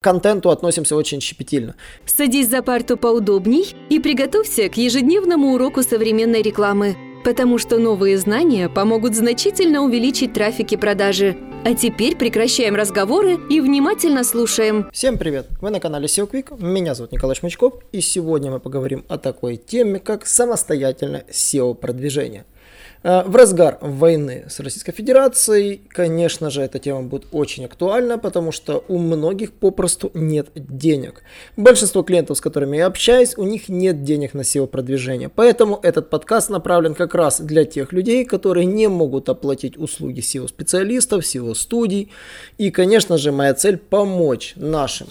[0.00, 1.74] к контенту относимся очень щепетильно.
[2.06, 8.70] Садись за парту поудобней и приготовься к ежедневному уроку современной рекламы, потому что новые знания
[8.70, 11.36] помогут значительно увеличить трафик и продажи.
[11.66, 14.88] А теперь прекращаем разговоры и внимательно слушаем.
[14.90, 15.48] Всем привет!
[15.60, 19.58] Вы на канале SEO Quick, меня зовут Николай Шмычков, и сегодня мы поговорим о такой
[19.58, 22.46] теме, как самостоятельное SEO-продвижение–
[23.02, 28.84] в разгар войны с Российской Федерацией, конечно же, эта тема будет очень актуальна, потому что
[28.88, 31.22] у многих попросту нет денег.
[31.56, 35.30] Большинство клиентов, с которыми я общаюсь, у них нет денег на SEO-продвижение.
[35.30, 41.24] Поэтому этот подкаст направлен как раз для тех людей, которые не могут оплатить услуги SEO-специалистов,
[41.24, 42.10] SEO-студий.
[42.58, 45.08] И, конечно же, моя цель помочь нашим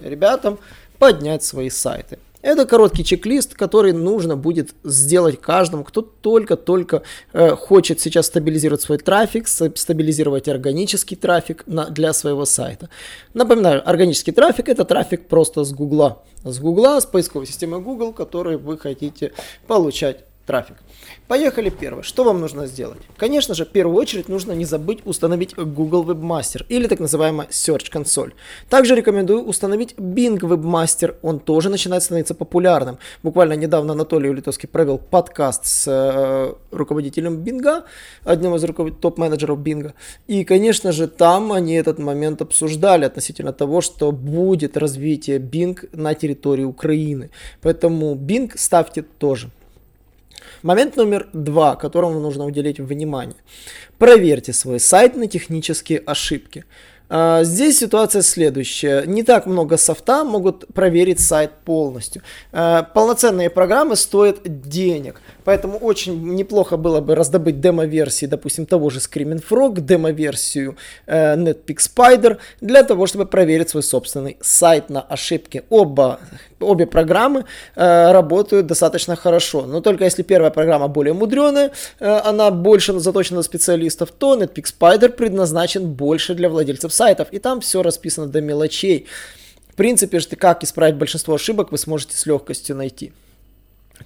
[0.00, 0.60] ребятам
[0.98, 2.18] поднять свои сайты.
[2.42, 8.98] Это короткий чек-лист, который нужно будет сделать каждому, кто только-только э, хочет сейчас стабилизировать свой
[8.98, 12.88] трафик, стабилизировать органический трафик на, для своего сайта.
[13.32, 16.22] Напоминаю, органический трафик это трафик просто с Гугла.
[16.44, 19.32] С Гугла, с поисковой системы Google, который вы хотите
[19.68, 20.76] получать трафик.
[21.28, 22.02] Поехали первое.
[22.02, 22.98] Что вам нужно сделать?
[23.16, 27.90] Конечно же, в первую очередь нужно не забыть установить Google Webmaster или так называемая Search
[27.92, 28.32] Console.
[28.68, 32.98] Также рекомендую установить Bing Webmaster, он тоже начинает становиться популярным.
[33.22, 37.82] Буквально недавно Анатолий Улитовский провел подкаст с э, руководителем Bing,
[38.24, 39.00] одним из руковод...
[39.00, 39.92] топ-менеджеров Bing.
[40.26, 46.14] И, конечно же, там они этот момент обсуждали относительно того, что будет развитие Bing на
[46.14, 47.30] территории Украины.
[47.60, 49.50] Поэтому Bing ставьте тоже.
[50.62, 53.36] Момент номер два, которому нужно уделить внимание.
[53.98, 56.64] Проверьте свой сайт на технические ошибки.
[57.14, 59.04] А, здесь ситуация следующая.
[59.06, 62.22] Не так много софта могут проверить сайт полностью.
[62.52, 65.20] А, полноценные программы стоят денег.
[65.44, 71.78] Поэтому очень неплохо было бы раздобыть демо-версии, допустим, того же Screaming Frog, демо-версию э, Netpeak
[71.78, 75.64] Spider, для того, чтобы проверить свой собственный сайт на ошибки.
[75.70, 76.20] Оба,
[76.60, 79.62] обе программы э, работают достаточно хорошо.
[79.66, 84.66] Но только если первая программа более мудреная, э, она больше заточена на специалистов, то Netpeak
[84.78, 87.28] Spider предназначен больше для владельцев сайтов.
[87.32, 89.06] И там все расписано до мелочей.
[89.68, 93.12] В принципе, как исправить большинство ошибок, вы сможете с легкостью найти.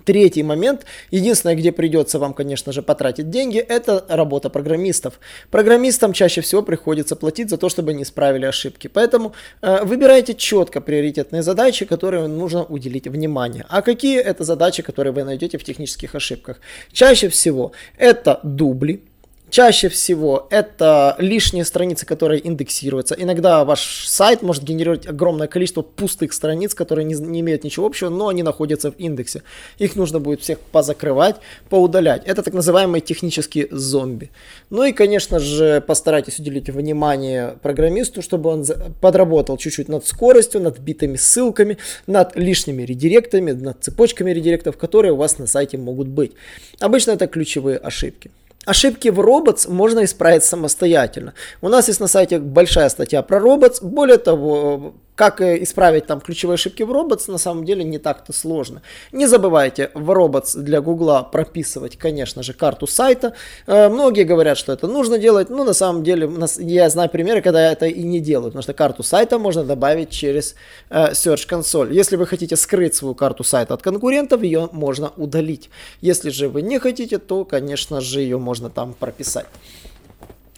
[0.04, 5.20] Третий момент, единственное, где придется вам, конечно же, потратить деньги, это работа программистов.
[5.50, 8.88] Программистам чаще всего приходится платить за то, чтобы они исправили ошибки.
[8.88, 13.64] Поэтому э, выбирайте четко приоритетные задачи, которые нужно уделить внимание.
[13.68, 16.60] А какие это задачи, которые вы найдете в технических ошибках?
[16.92, 19.00] Чаще всего это дубли,
[19.48, 23.14] Чаще всего это лишние страницы, которые индексируются.
[23.16, 28.08] Иногда ваш сайт может генерировать огромное количество пустых страниц, которые не, не имеют ничего общего,
[28.08, 29.42] но они находятся в индексе.
[29.78, 31.36] Их нужно будет всех позакрывать,
[31.68, 32.22] поудалять.
[32.26, 34.30] Это так называемые технические зомби.
[34.68, 38.66] Ну и, конечно же, постарайтесь уделить внимание программисту, чтобы он
[39.00, 45.16] подработал чуть-чуть над скоростью, над битыми ссылками, над лишними редиректами, над цепочками редиректов, которые у
[45.16, 46.32] вас на сайте могут быть.
[46.80, 48.32] Обычно это ключевые ошибки.
[48.66, 51.34] Ошибки в Robots можно исправить самостоятельно.
[51.62, 53.78] У нас есть на сайте большая статья про Robots.
[53.81, 58.82] Более того, как исправить там ключевые ошибки в Robots, на самом деле не так-то сложно.
[59.12, 63.32] Не забывайте в Robots для Гугла прописывать, конечно же, карту сайта.
[63.66, 67.72] Э, многие говорят, что это нужно делать, но на самом деле я знаю примеры, когда
[67.72, 70.54] это и не делают, потому что карту сайта можно добавить через
[70.91, 71.94] э, Search Console.
[71.94, 75.71] Если вы хотите скрыть свою карту сайта от конкурентов, ее можно удалить.
[76.03, 79.46] Если же вы не хотите, то, конечно же, ее можно там прописать.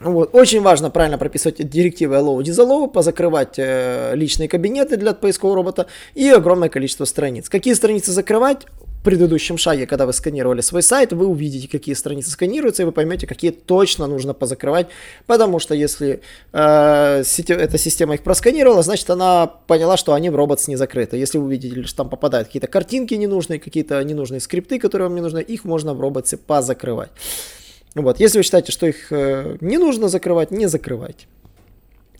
[0.00, 0.30] Вот.
[0.32, 6.28] Очень важно правильно прописывать директивы allow, disallow, позакрывать э, личные кабинеты для поискового робота и
[6.28, 7.48] огромное количество страниц.
[7.48, 8.66] Какие страницы закрывать?
[9.00, 12.90] В предыдущем шаге, когда вы сканировали свой сайт, вы увидите, какие страницы сканируются, и вы
[12.90, 14.88] поймете, какие точно нужно позакрывать,
[15.26, 16.20] потому что если
[16.52, 21.16] э, сети, эта система их просканировала, значит она поняла, что они в роботс не закрыты.
[21.16, 25.22] Если вы увидели, что там попадают какие-то картинки ненужные, какие-то ненужные скрипты, которые вам не
[25.22, 27.10] нужны, их можно в роботсе позакрывать.
[28.02, 28.20] Вот.
[28.20, 31.26] Если вы считаете, что их э, не нужно закрывать, не закрывайте.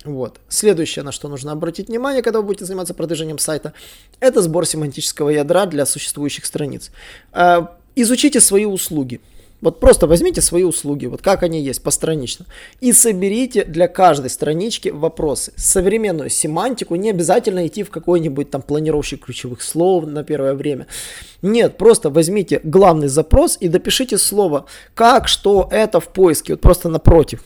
[0.05, 0.41] Вот.
[0.49, 3.73] Следующее, на что нужно обратить внимание, когда вы будете заниматься продвижением сайта,
[4.21, 6.91] это сбор семантического ядра для существующих страниц.
[7.33, 9.21] Э, изучите свои услуги.
[9.61, 12.47] Вот просто возьмите свои услуги, вот как они есть, постранично,
[12.81, 15.53] и соберите для каждой странички вопросы.
[15.57, 20.87] Современную семантику не обязательно идти в какой-нибудь там планировщик ключевых слов на первое время.
[21.43, 26.89] Нет, просто возьмите главный запрос и допишите слово «как», «что», «это» в поиске, вот просто
[26.89, 27.43] напротив.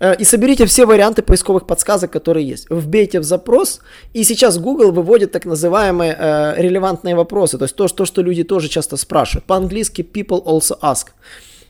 [0.00, 2.66] Э, и соберите все варианты поисковых подсказок, которые есть.
[2.70, 3.80] Вбейте в запрос,
[4.14, 8.44] и сейчас Google выводит так называемые э, релевантные вопросы, то есть то, то, что люди
[8.44, 9.44] тоже часто спрашивают.
[9.44, 11.08] По-английски people also ask.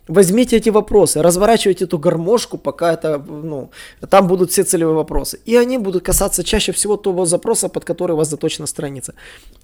[0.09, 3.71] Возьмите эти вопросы, разворачивайте эту гармошку, пока это, ну,
[4.09, 5.41] там будут все целевые вопросы.
[5.45, 9.15] И они будут касаться чаще всего того запроса, под который у вас заточена страница.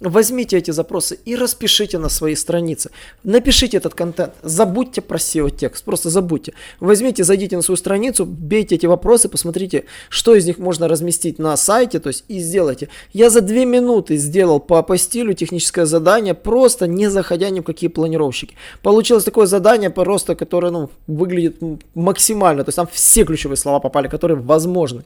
[0.01, 2.91] Возьмите эти запросы и распишите на своей странице.
[3.23, 4.33] Напишите этот контент.
[4.41, 6.53] Забудьте про SEO-текст, просто забудьте.
[6.81, 11.55] Возьмите, зайдите на свою страницу, бейте эти вопросы, посмотрите, что из них можно разместить на
[11.55, 12.89] сайте, то есть и сделайте.
[13.13, 17.63] Я за две минуты сделал по, по стилю техническое задание, просто не заходя ни в
[17.63, 18.55] какие планировщики.
[18.81, 21.61] Получилось такое задание просто текста, которое ну, выглядит
[21.95, 25.03] максимально, то есть там все ключевые слова попали, которые возможны.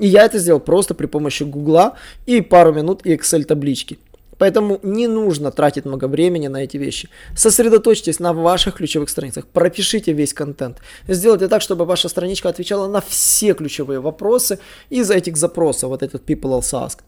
[0.00, 1.92] И я это сделал просто при помощи Гугла
[2.28, 3.98] и пару минут и Excel таблички.
[4.38, 7.08] Поэтому не нужно тратить много времени на эти вещи.
[7.36, 10.76] Сосредоточьтесь на ваших ключевых страницах, пропишите весь контент.
[11.08, 14.58] Сделайте так, чтобы ваша страничка отвечала на все ключевые вопросы
[14.90, 16.98] из этих запросов, вот этот people also ask.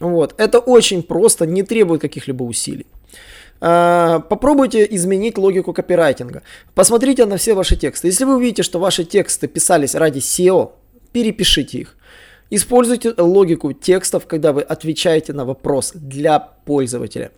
[0.00, 0.34] Вот.
[0.38, 2.86] Это очень просто, не требует каких-либо усилий.
[3.66, 6.42] А, попробуйте изменить логику копирайтинга.
[6.74, 8.08] Посмотрите на все ваши тексты.
[8.08, 10.72] Если вы увидите, что ваши тексты писались ради SEO,
[11.12, 11.96] перепишите их.
[12.50, 17.30] Используйте логику текстов, когда вы отвечаете на вопрос для пользователя.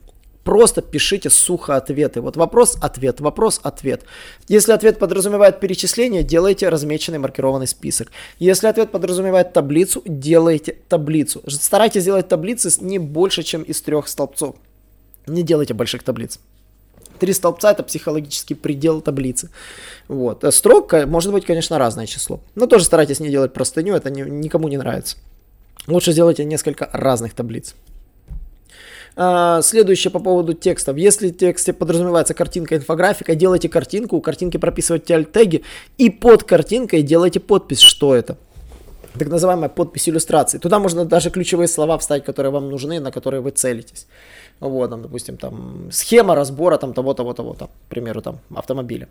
[0.42, 2.20] Просто пишите сухо ответы.
[2.20, 4.02] Вот вопрос, ответ, вопрос, ответ.
[4.48, 8.10] Если ответ подразумевает перечисление, делайте размеченный маркированный список.
[8.40, 11.44] Если ответ подразумевает таблицу, делайте таблицу.
[11.46, 14.56] Старайтесь сделать таблицы не больше, чем из трех столбцов.
[15.26, 16.38] Не делайте больших таблиц.
[17.18, 19.50] Три столбца это психологический предел таблицы.
[20.08, 20.44] Вот.
[20.44, 22.40] Э, строк может быть, конечно, разное число.
[22.54, 25.16] Но тоже старайтесь не делать простыню, это не, никому не нравится.
[25.86, 27.74] Лучше сделайте несколько разных таблиц.
[29.18, 30.96] А, следующее по поводу текстов.
[30.98, 35.62] Если в тексте подразумевается картинка, инфографика, делайте картинку, у картинки прописывайте alt-теги
[35.96, 38.36] и под картинкой делайте подпись, что это
[39.18, 40.58] так называемая подпись иллюстрации.
[40.58, 44.06] Туда можно даже ключевые слова вставить, которые вам нужны, на которые вы целитесь.
[44.60, 49.08] Вот, там, допустим, там схема разбора там того, того, того, там, к примеру, там автомобиля.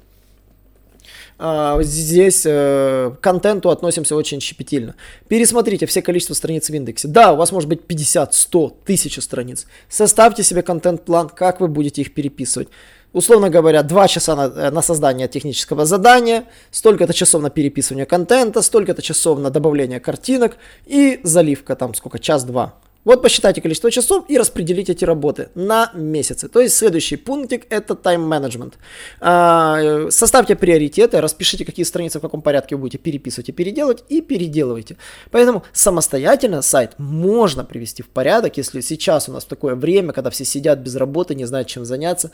[1.37, 4.95] А, здесь э, к контенту относимся очень щепетильно.
[5.27, 7.07] Пересмотрите все количество страниц в индексе.
[7.07, 9.67] Да, у вас может быть 50, 100, 1000 страниц.
[9.89, 12.69] Составьте себе контент-план, как вы будете их переписывать
[13.15, 18.61] условно говоря, 2 часа на, э, на создание технического задания, столько-то часов на переписывание контента,
[18.61, 22.73] столько-то часов на добавление картинок и заливка там сколько, час-два.
[23.05, 26.49] Вот посчитайте количество часов и распределите эти работы на месяцы.
[26.49, 28.73] То есть следующий пунктик это тайм-менеджмент.
[29.21, 34.21] А, составьте приоритеты, распишите, какие страницы в каком порядке вы будете переписывать и переделывать, и
[34.21, 34.97] переделывайте.
[35.29, 40.43] Поэтому самостоятельно сайт можно привести в порядок, если сейчас у нас такое время, когда все
[40.43, 42.31] сидят без работы, не знают, чем заняться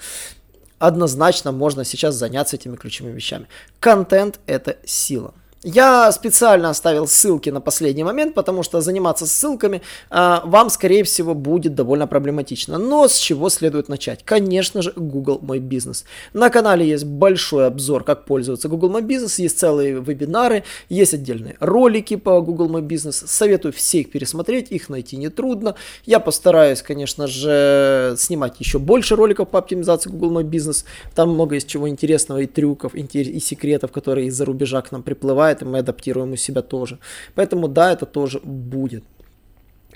[0.82, 3.48] однозначно можно сейчас заняться этими ключевыми вещами.
[3.80, 5.34] Контент– это сила.
[5.64, 11.36] Я специально оставил ссылки на последний момент, потому что заниматься ссылками э, вам, скорее всего,
[11.36, 12.80] будет довольно проблематично.
[12.80, 14.24] Но с чего следует начать?
[14.26, 16.04] Конечно же, Google Мой Бизнес.
[16.34, 21.58] На канале есть большой обзор, как пользоваться Google Мой Бизнес, есть целые вебинары, есть отдельные
[21.60, 23.24] ролики по Google Мой Бизнес.
[23.28, 25.76] Советую все их пересмотреть, их найти нетрудно.
[26.08, 30.86] Я постараюсь, конечно же, снимать еще больше роликов по оптимизации Google Мой Бизнес.
[31.14, 35.51] Там много есть чего интересного и трюков, и секретов, которые из-за рубежа к нам приплывают
[35.52, 37.00] бывает, и мы адаптируем у себя тоже.
[37.36, 39.04] Поэтому да, это тоже будет.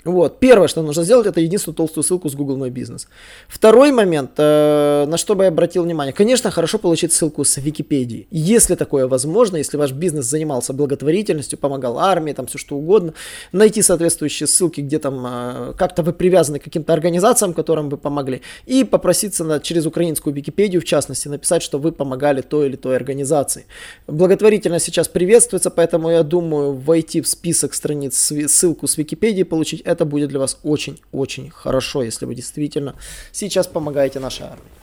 [0.06, 0.38] Вот.
[0.40, 3.06] Первое, что нужно сделать, это единственную толстую ссылку с Google My Business.
[3.48, 6.12] Второй момент, э, на что бы я обратил внимание.
[6.12, 8.26] Конечно, хорошо получить ссылку с Википедии.
[8.30, 13.14] Если такое возможно, если ваш бизнес занимался благотворительностью, помогал армии, там все что угодно,
[13.52, 18.42] найти соответствующие ссылки, где там э, как-то вы привязаны к каким-то организациям, которым вы помогли,
[18.66, 22.96] и попроситься на, через украинскую Википедию, в частности, написать, что вы помогали той или той
[22.96, 23.66] организации.
[24.06, 30.04] Благотворительность сейчас приветствуется, поэтому я думаю, войти в список страниц, ссылку с Википедии получить, это
[30.04, 32.94] будет для вас очень-очень хорошо, если вы действительно
[33.32, 34.76] сейчас помогаете нашей армии.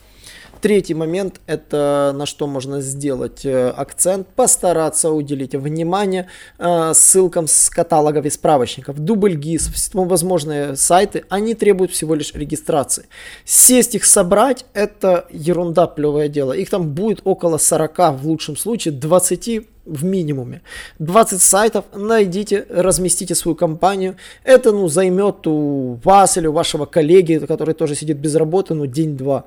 [0.62, 6.28] Третий момент, это на что можно сделать э, акцент, постараться уделить внимание
[6.58, 8.98] э, ссылкам с каталогов и справочников.
[8.98, 13.08] Дубль ГИС, ну, возможные сайты, они требуют всего лишь регистрации.
[13.44, 16.54] Сесть их собрать, это ерунда, плевое дело.
[16.54, 20.62] Их там будет около 40, в лучшем случае 20 в минимуме.
[21.00, 24.16] 20 сайтов, найдите, разместите свою компанию.
[24.44, 28.86] Это ну, займет у вас или у вашего коллеги, который тоже сидит без работы, ну
[28.86, 29.46] день-два.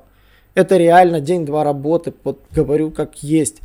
[0.53, 3.61] Это реально день-два работы, вот говорю как есть.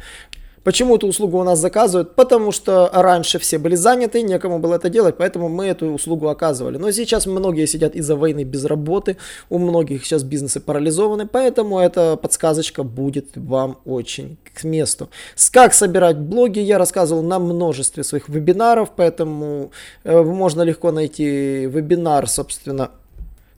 [0.64, 2.14] Почему эту услугу у нас заказывают?
[2.14, 6.78] Потому что раньше все были заняты, некому было это делать, поэтому мы эту услугу оказывали.
[6.78, 9.16] Но сейчас многие сидят из-за войны без работы,
[9.50, 15.08] у многих сейчас бизнесы парализованы, поэтому эта подсказочка будет вам очень к месту.
[15.50, 19.72] Как собирать блоги я рассказывал на множестве своих вебинаров, поэтому
[20.04, 22.90] э, можно легко найти вебинар, собственно,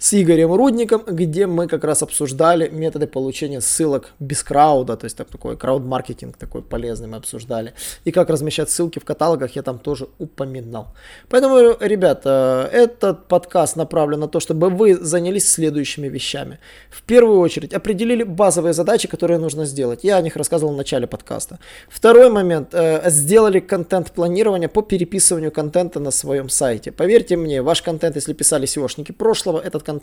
[0.05, 5.17] с Игорем Рудником, где мы как раз обсуждали методы получения ссылок без крауда, то есть
[5.17, 7.73] так, такой крауд-маркетинг такой полезный мы обсуждали.
[8.05, 10.89] И как размещать ссылки в каталогах я там тоже упоминал.
[11.31, 16.59] Поэтому, ребята, этот подкаст направлен на то, чтобы вы занялись следующими вещами.
[16.91, 20.01] В первую очередь определили базовые задачи, которые нужно сделать.
[20.05, 21.59] Я о них рассказывал в начале подкаста.
[21.89, 22.75] Второй момент.
[22.75, 26.93] Э, сделали контент-планирование по переписыванию контента на своем сайте.
[26.93, 29.94] Поверьте мне, ваш контент, если писали SEOшники прошлого, этот контент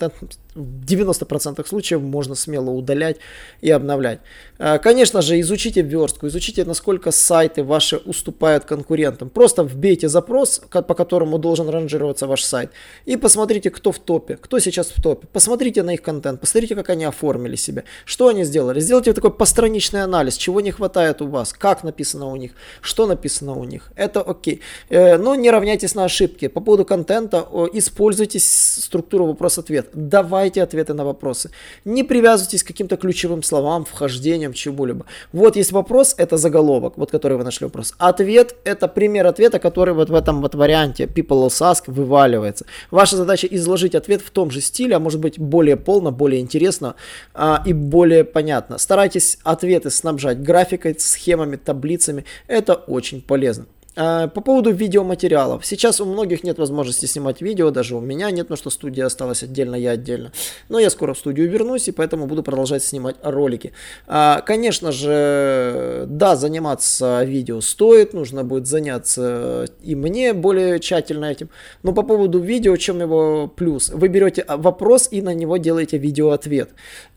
[0.56, 3.18] в 90% случаев можно смело удалять
[3.62, 4.20] и обновлять.
[4.60, 9.30] Э, конечно же, изучите верстку, изучите, насколько сайты ваши уступают конкурентам.
[9.30, 12.72] Просто вбейте запрос, по которому должен ранжироваться ваш сайт,
[13.06, 15.28] и посмотрите, кто в топе, кто сейчас в топе.
[15.32, 18.80] Посмотрите на их контент, посмотрите, как они оформили себя, что они сделали.
[18.80, 23.54] Сделайте такой постраничный анализ, чего не хватает у вас, как написано у них, что написано
[23.54, 23.92] у них.
[23.96, 24.62] Это окей.
[24.90, 26.48] Э, но не равняйтесь на ошибки.
[26.48, 29.81] По поводу контента используйте структуру вопрос-ответ.
[29.94, 31.52] Давайте ответы на вопросы.
[31.86, 35.06] Не привязывайтесь к каким-то ключевым словам, вхождениям, чему-либо.
[35.34, 37.94] Вот есть вопрос, это заголовок, вот который вы нашли вопрос.
[37.98, 42.66] Ответ это пример ответа, который вот в этом вот варианте people will ask вываливается.
[42.92, 46.96] Ваша задача изложить ответ в том же стиле, а может быть более полно, более интересно
[47.34, 48.78] а, и более понятно.
[48.78, 52.26] Старайтесь ответы снабжать графикой, схемами, таблицами.
[52.48, 53.66] Это очень полезно.
[53.96, 55.66] А, по поводу видеоматериалов.
[55.66, 59.44] Сейчас у многих нет возможности снимать видео, даже у меня нет, потому что студия осталась
[59.44, 60.32] отдельно, я отдельно.
[60.70, 63.74] Но я скоро в студию вернусь, и поэтому буду продолжать снимать ролики.
[64.08, 71.50] А, конечно же, да, заниматься видео стоит, нужно будет заняться и мне более тщательно этим.
[71.84, 73.90] Но по поводу видео, чем его плюс?
[73.90, 76.70] Вы берете вопрос и на него делаете видеоответ.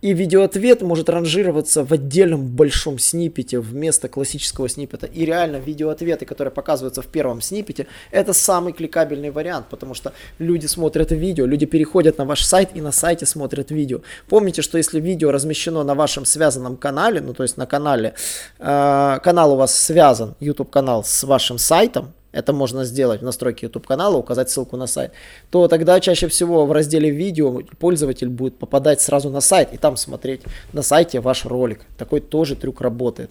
[0.02, 5.06] И видеоответ может ранжироваться в отдельном большом снипете вместо классического снипета.
[5.06, 10.66] И реально видеоответы, которые показываются в первом снипете, это самый кликабельный вариант, потому что люди
[10.66, 14.00] смотрят видео, люди переходят на ваш сайт и на сайте смотрят видео.
[14.28, 18.14] Помните, что если видео размещено на вашем связанном канале, ну то есть на канале,
[18.58, 23.66] э, канал у вас связан, YouTube канал с вашим сайтом, это можно сделать в настройке
[23.66, 25.12] YouTube канала, указать ссылку на сайт,
[25.50, 29.96] то тогда чаще всего в разделе видео пользователь будет попадать сразу на сайт и там
[29.96, 30.40] смотреть
[30.72, 31.80] на сайте ваш ролик.
[31.98, 33.30] Такой тоже трюк работает.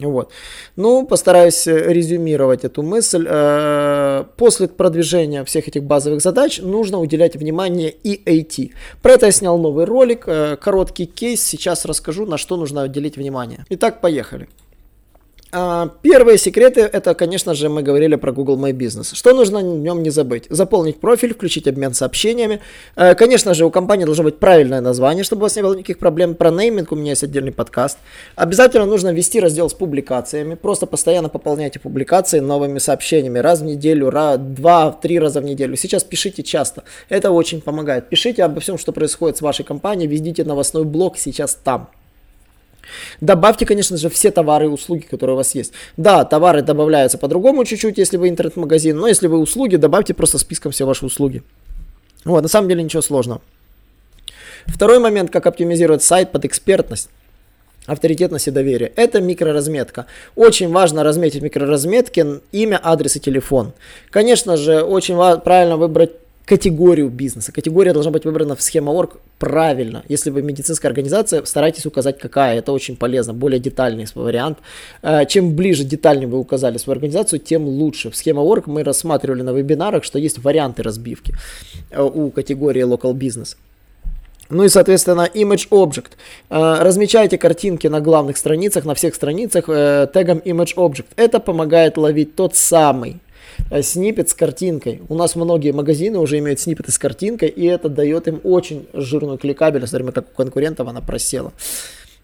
[0.00, 0.30] Вот.
[0.76, 3.26] Ну, постараюсь э, резюмировать эту мысль.
[3.28, 8.70] Э, после продвижения всех этих базовых задач нужно уделять внимание и IT.
[9.02, 11.42] Про это я снял новый ролик, э, короткий кейс.
[11.42, 13.64] Сейчас расскажу, на что нужно уделить внимание.
[13.70, 14.48] Итак, поехали.
[15.50, 19.14] А, первые секреты, это, конечно же, мы говорили про Google My Business.
[19.14, 20.44] Что нужно в нем не забыть?
[20.50, 22.60] Заполнить профиль, включить обмен сообщениями.
[22.96, 25.98] Э, конечно же, у компании должно быть правильное название, чтобы у вас не было никаких
[25.98, 26.34] проблем.
[26.34, 27.98] Про нейминг у меня есть отдельный подкаст.
[28.36, 30.54] Обязательно нужно ввести раздел с публикациями.
[30.54, 33.38] Просто постоянно пополняйте публикации новыми сообщениями.
[33.38, 35.76] Раз в неделю, раз, два-три раза в неделю.
[35.76, 36.84] Сейчас пишите часто.
[37.08, 38.10] Это очень помогает.
[38.10, 40.08] Пишите обо всем, что происходит с вашей компанией.
[40.08, 41.88] Введите новостной блог сейчас там.
[43.20, 45.72] Добавьте, конечно же, все товары и услуги, которые у вас есть.
[45.96, 50.72] Да, товары добавляются по-другому чуть-чуть, если вы интернет-магазин, но если вы услуги, добавьте просто списком
[50.72, 51.42] все ваши услуги.
[52.24, 53.40] Вот, на самом деле ничего сложного.
[54.66, 57.08] Второй момент, как оптимизировать сайт под экспертность
[57.88, 58.92] авторитетность и доверие.
[58.94, 60.06] Это микроразметка.
[60.36, 63.72] Очень важно разметить микроразметки имя, адрес и телефон.
[64.10, 66.12] Конечно же, очень правильно выбрать
[66.48, 67.52] категорию бизнеса.
[67.52, 70.02] Категория должна быть выбрана в схема.орг правильно.
[70.08, 72.58] Если вы медицинская организация, старайтесь указать какая.
[72.58, 74.58] Это очень полезно, более детальный вариант.
[75.02, 78.10] Э, чем ближе, детальнее вы указали свою организацию, тем лучше.
[78.10, 81.34] В схема.орг мы рассматривали на вебинарах, что есть варианты разбивки
[81.90, 83.56] э, у категории local business.
[84.50, 86.12] Ну и, соответственно, image object.
[86.48, 91.06] Э, размечайте картинки на главных страницах, на всех страницах тегом image object.
[91.16, 93.27] Это помогает ловить тот самый Э,
[93.82, 95.02] снипет с картинкой.
[95.08, 99.38] У нас многие магазины уже имеют снипеты с картинкой, и это дает им очень жирную
[99.38, 101.52] кликабельность, время как у конкурентов она просела.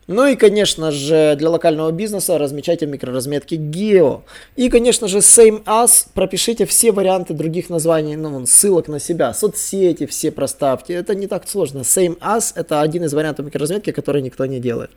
[0.06, 4.22] Ну и, конечно же, для локального бизнеса размечайте микроразметки гео.
[4.54, 10.04] И, конечно же, same as, пропишите все варианты других названий, ну, ссылок на себя, соцсети
[10.06, 10.94] все проставьте.
[10.94, 11.80] Это не так сложно.
[11.80, 14.90] Same as это один из вариантов микроразметки, который никто не делает.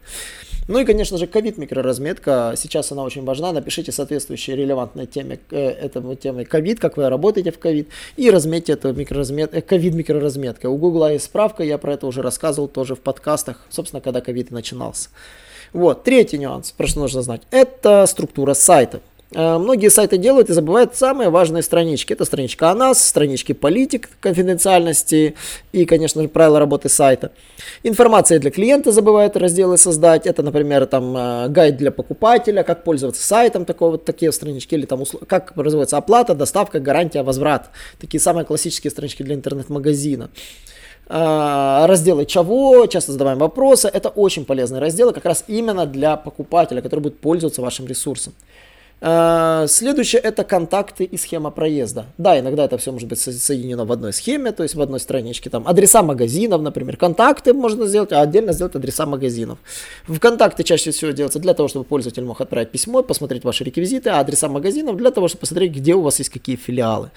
[0.68, 2.54] Ну и, конечно же, ковид микроразметка.
[2.58, 3.54] Сейчас она очень важна.
[3.54, 7.88] Напишите соответствующие релевантной теме, э, этому теме ковид, как вы работаете в ковид,
[8.18, 10.70] и разметьте эту микроразмет, ковид э, микроразметка.
[10.70, 14.52] У Гугла есть справка, я про это уже рассказывал тоже в подкастах, собственно, когда ковид
[14.52, 14.97] начинался.
[15.74, 19.02] Вот, третий нюанс, про что нужно знать, это структура сайта.
[19.34, 22.14] Э, многие сайты делают и забывают самые важные странички.
[22.14, 25.36] Это страничка о нас, странички политик, конфиденциальности
[25.74, 27.32] и, конечно же, правила работы сайта.
[27.84, 30.26] Информация для клиента забывают разделы создать.
[30.26, 34.86] Это, например, там э, гайд для покупателя, как пользоваться сайтом, такого, вот такие странички, или
[34.86, 37.70] там как производится оплата, доставка, гарантия, возврат.
[38.00, 40.30] Такие самые классические странички для интернет-магазина.
[41.10, 43.88] Разделы чего, часто задаваем вопросы.
[43.88, 48.34] Это очень полезные разделы как раз именно для покупателя, который будет пользоваться вашим ресурсом.
[49.00, 52.08] А, следующее это контакты и схема проезда.
[52.18, 55.52] Да, иногда это все может быть соединено в одной схеме, то есть в одной страничке.
[55.52, 59.60] Там адреса магазинов, например, контакты можно сделать, а отдельно сделать адреса магазинов.
[60.08, 64.10] В контакты чаще всего делается для того, чтобы пользователь мог отправить письмо, посмотреть ваши реквизиты,
[64.10, 67.12] а адреса магазинов для того, чтобы посмотреть, где у вас есть какие филиалы.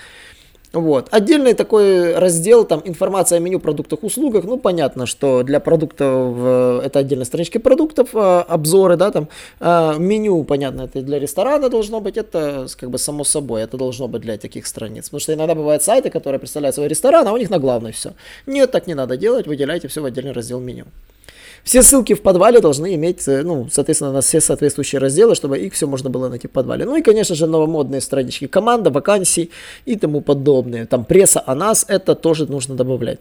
[0.72, 1.08] Вот.
[1.10, 4.44] Отдельный такой раздел, там, информация о меню, продуктах, услугах.
[4.44, 10.82] Ну, понятно, что для продуктов, это отдельная страничка продуктов, обзоры, да, там, э, меню, понятно,
[10.82, 14.66] это для ресторана должно быть, это, как бы, само собой, это должно быть для таких
[14.66, 15.06] страниц.
[15.06, 18.12] Потому что иногда бывают сайты, которые представляют свой ресторан, а у них на главной все.
[18.46, 20.84] Нет, так не надо делать, выделяйте все в отдельный раздел меню.
[21.64, 25.74] Все ссылки в подвале должны иметь, э, ну, соответственно, на все соответствующие разделы, чтобы их
[25.74, 26.84] все можно было найти в подвале.
[26.84, 29.50] Ну и, конечно же, новомодные странички команда, вакансий
[29.84, 30.86] и тому подобное.
[30.86, 33.20] Там пресса о нас, это тоже нужно добавлять.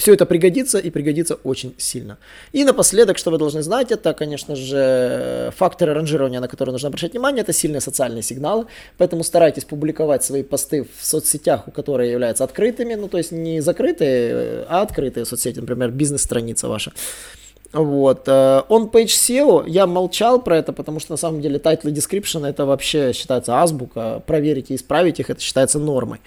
[0.00, 2.16] Все это пригодится и пригодится очень сильно.
[2.52, 7.12] И напоследок, что вы должны знать, это, конечно же, факторы ранжирования, на которые нужно обращать
[7.12, 8.64] внимание, это сильные социальные сигналы,
[8.96, 13.60] поэтому старайтесь публиковать свои посты в соцсетях, у которых являются открытыми, ну то есть не
[13.60, 16.92] закрытые, а открытые соцсети, например, бизнес-страница ваша.
[17.72, 18.26] Вот.
[18.26, 22.64] On Page SEO, я молчал про это, потому что на самом деле title description это
[22.64, 24.22] вообще считается азбука.
[24.26, 26.18] Проверить и исправить их, это считается нормой.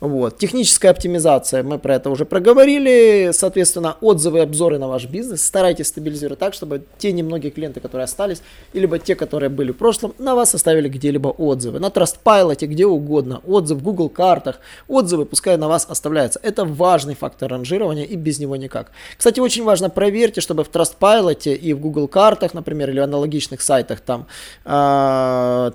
[0.00, 0.38] Вот.
[0.38, 3.30] Техническая оптимизация, мы про это уже проговорили.
[3.32, 5.44] Соответственно, отзывы, обзоры на ваш бизнес.
[5.44, 8.42] Старайтесь стабилизировать так, чтобы те немногие клиенты, которые остались,
[8.72, 11.80] либо те, которые были в прошлом, на вас оставили где-либо отзывы.
[11.80, 13.42] На Trustpilot, где угодно.
[13.46, 14.60] Отзыв в Google картах.
[14.88, 16.40] Отзывы пускай на вас оставляются.
[16.42, 18.92] Это важный фактор ранжирования и без него никак.
[19.18, 24.00] Кстати, очень важно проверьте, чтобы в Trustpilot и в Google картах, например, или аналогичных сайтах,
[24.00, 24.26] там,
[24.64, 24.70] э,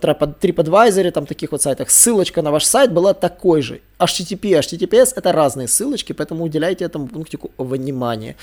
[0.01, 3.81] TripAdvisor, там таких вот сайтах, ссылочка на ваш сайт была такой же.
[3.99, 8.35] HTTP и HTTPS это разные ссылочки, поэтому уделяйте этому пунктику внимание.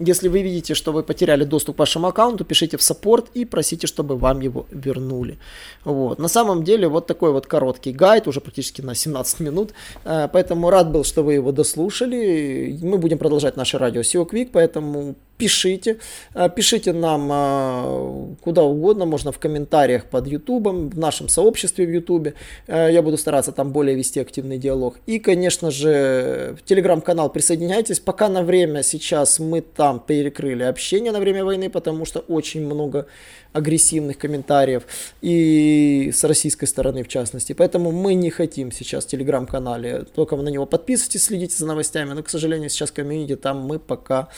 [0.00, 3.86] Если вы видите, что вы потеряли доступ к вашему аккаунту, пишите в саппорт и просите,
[3.86, 5.38] чтобы вам его вернули.
[5.84, 6.18] Вот.
[6.18, 9.72] На самом деле вот такой вот короткий гайд, уже практически на 17 минут,
[10.04, 12.76] э, поэтому рад был, что вы его дослушали.
[12.82, 15.98] Мы будем продолжать наше радио SEO Quick, поэтому пишите,
[16.34, 21.90] э, пишите нам э, куда угодно, можно в комментариях под YouTube, в нашем сообществе в
[21.90, 22.34] YouTube.
[22.68, 24.96] Я буду стараться там более вести активный диалог.
[25.06, 28.00] И, конечно же, в телеграм-канал присоединяйтесь.
[28.00, 33.06] Пока на время сейчас мы там перекрыли общение на время войны, потому что очень много
[33.54, 34.82] агрессивных комментариев
[35.22, 37.52] и с российской стороны в частности.
[37.52, 42.12] Поэтому мы не хотим сейчас в телеграм-канале, только вы на него подписывайтесь, следите за новостями,
[42.12, 44.28] но, к сожалению, сейчас комьюнити там мы пока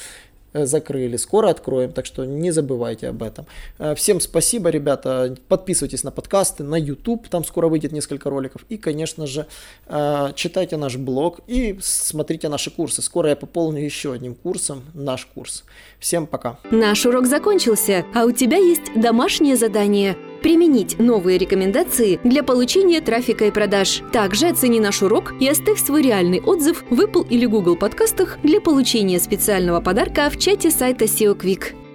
[0.65, 1.17] закрыли.
[1.17, 3.47] Скоро откроем, так что не забывайте об этом.
[3.79, 5.37] Э, всем спасибо, ребята.
[5.49, 8.65] Подписывайтесь на подкасты, на YouTube, там скоро выйдет несколько роликов.
[8.69, 9.47] И, конечно же,
[9.87, 13.03] э, читайте наш блог и смотрите наши курсы.
[13.03, 15.65] Скоро я пополню еще одним курсом наш курс.
[15.99, 16.59] Всем пока.
[16.71, 20.17] Наш урок закончился, а у тебя есть домашнее задание–
[20.47, 24.03] применить новые рекомендации для получения трафика и продаж.
[24.13, 28.61] Также оцени наш урок и оставь свой реальный отзыв в Apple или Google подкастах для
[28.61, 31.86] получения специального подарка в чате сайта SEO Quick.